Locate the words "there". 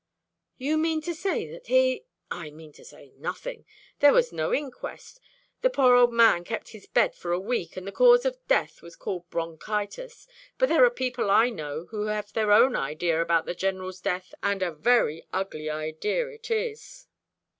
3.99-4.13, 10.69-10.83